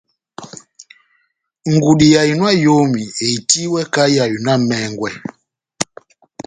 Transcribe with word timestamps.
Ngudi 1.73 2.05
ya 2.13 2.21
ehinɔ 2.25 2.47
ya 2.49 2.53
eyomi 2.61 3.03
ehitiwɛ 3.23 3.81
kahá 3.93 4.13
yá 4.15 4.23
ehinɔ 4.31 4.53
yá 4.55 4.57
emɛngwɛ 4.59 5.09